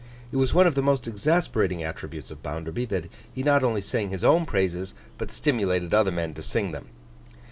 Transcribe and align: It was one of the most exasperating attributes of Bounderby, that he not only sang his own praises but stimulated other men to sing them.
It 0.31 0.37
was 0.37 0.51
one 0.51 0.65
of 0.65 0.73
the 0.73 0.81
most 0.81 1.07
exasperating 1.07 1.83
attributes 1.83 2.31
of 2.31 2.41
Bounderby, 2.41 2.85
that 2.87 3.05
he 3.35 3.43
not 3.43 3.63
only 3.63 3.81
sang 3.81 4.09
his 4.09 4.23
own 4.23 4.47
praises 4.47 4.95
but 5.19 5.29
stimulated 5.29 5.93
other 5.93 6.11
men 6.11 6.33
to 6.33 6.41
sing 6.41 6.71
them. 6.71 6.87